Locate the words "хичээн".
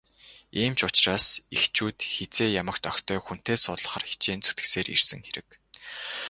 4.11-4.41